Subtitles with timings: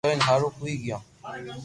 [0.05, 0.99] جوئين حآرون ھوئي گيو